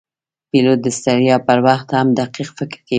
[0.49, 2.89] پیلوټ د ستړیا پر وخت هم دقیق فکر کوي.